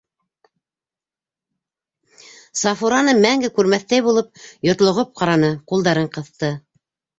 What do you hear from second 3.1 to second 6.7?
мәңге күрмәҫтәй булып йотлоғоп ҡараны, ҡулдарын ҡыҫты.